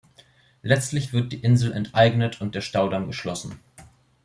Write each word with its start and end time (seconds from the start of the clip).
Letztlich 0.63 1.13
wird 1.13 1.31
die 1.31 1.41
Insel 1.43 1.73
enteignet 1.73 2.41
und 2.41 2.55
der 2.55 2.61
Staudamm 2.61 3.05
geschlossen. 3.05 3.59